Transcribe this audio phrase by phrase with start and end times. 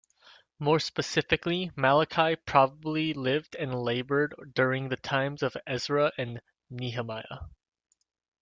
[0.57, 7.41] More specifically, Malachi probably lived and labored during the times of Ezra and Nehemiah.